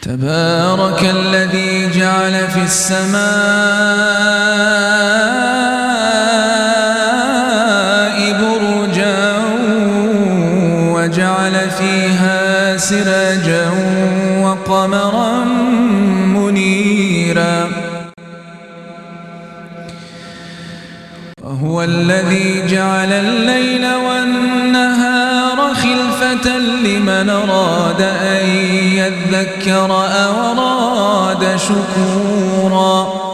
تبارك 0.03 1.01
الذي 1.19 1.75
جعل 1.99 2.35
في 2.55 2.63
السماء 2.71 3.15
سراجا 12.91 13.71
وقمرا 14.45 15.45
منيرا. 16.37 17.69
وهو 21.43 21.83
الذي 21.83 22.67
جعل 22.67 23.13
الليل 23.13 23.85
والنهار 23.95 25.75
خلفة 25.75 26.59
لمن 26.59 27.31
أراد 27.31 28.01
أن 28.01 28.47
يذكر 29.01 29.91
أو 30.25 30.35
أراد 30.53 31.57
شكورا. 31.57 33.34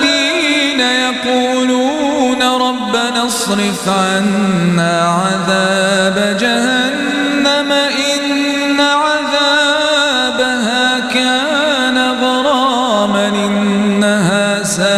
ربنا 3.31 3.37
اصرف 3.37 3.89
عنا 3.89 5.01
عذاب 5.01 6.37
جهنم 6.39 7.71
إن 7.71 8.79
عذابها 8.79 10.29
كان 11.13 11.97
غراما 12.23 13.27
إنها 13.27 14.63
ساءت 14.63 14.91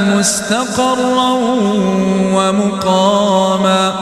مستقرا 0.00 1.30
ومقاما. 2.36 3.92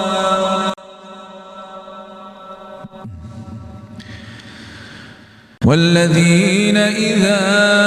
والذين 5.66 6.76
إذا 6.76 7.84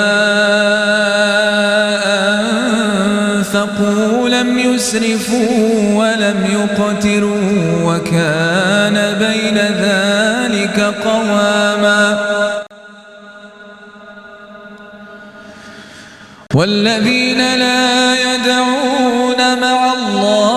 أنفقوا 3.64 4.30
لم 4.30 4.60
يسرفوا 4.60 5.94
ولم 5.96 6.46
يقتروا 6.52 7.42
وكان 7.86 8.94
بين 9.20 9.58
ذلك 9.58 10.94
قواما 11.06 12.18
والذين 16.56 17.38
لا 17.38 18.16
يدعون 18.34 19.60
مع 19.62 19.94
الله 19.94 20.57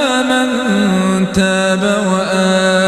تاب 1.33 1.83
وآمن. 1.83 2.81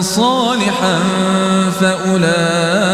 صالحا 0.00 0.98
فأولئك 1.80 2.93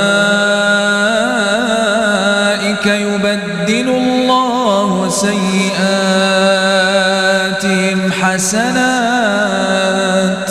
سيئاتهم 8.51 8.71
حسنات 8.81 10.51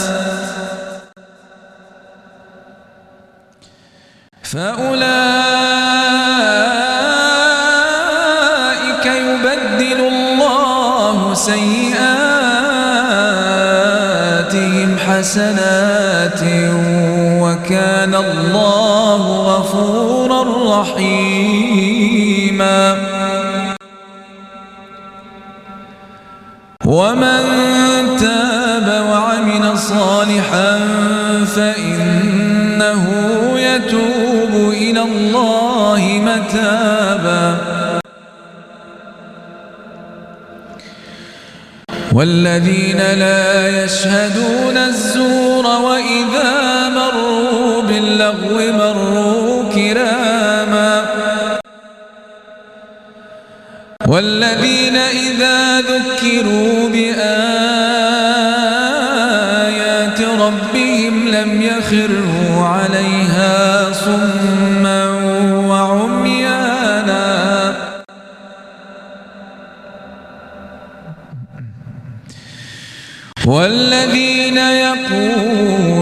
فأولئك 4.43 5.05
يبدل 9.05 9.99
الله 10.07 11.33
سيئاتهم 11.33 11.99
حسنات 14.97 16.43
وكان 17.43 18.15
الله 18.15 19.21
غفورا 19.49 20.41
رحيما. 20.81 21.49
ومن 26.89 27.43
تاب 28.19 28.87
وعمل 29.09 29.77
صالحا 29.77 30.71
فإنه 31.55 33.03
يتوب 33.55 34.53
إلى 34.73 35.01
الله 35.01 36.01
متابا. 36.29 37.57
والذين 42.13 42.97
لا 42.97 43.83
يشهدون 43.83 44.77
الزور 44.77 45.65
وإذا 45.65 46.51
مروا 46.89 47.81
باللغو 47.81 48.57
مروا 48.81 49.38
والذين 54.09 54.95
إذا 54.97 55.81
ذكروا 55.81 56.89
بآيات 56.89 57.29
ربهم 60.21 61.27
لم 61.27 61.61
يخروا 61.61 62.65
عليها 62.65 63.93
صما 63.93 65.07
وعميانا. 65.69 67.29
والذين 73.45 74.57
يقولون 74.87 75.97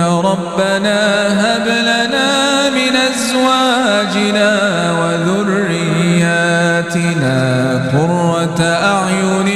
ربنا 0.00 1.00
هب 1.40 1.66
لنا 1.68 2.21
قرة 7.92 8.60
أعين 8.60 9.48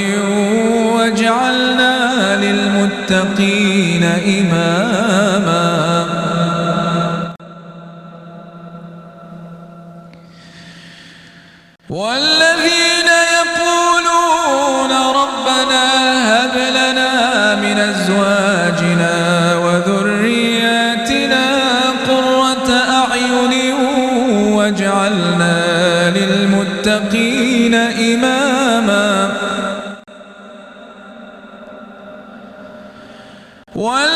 واجعلنا 0.94 1.94
للمتقين 2.36 4.04
إماما. 4.04 4.95
للمتقين 26.36 27.74
إماما. 27.74 29.36
والذين 33.74 34.15